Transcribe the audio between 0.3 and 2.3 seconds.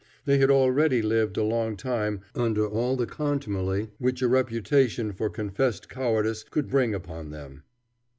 had already lived a long time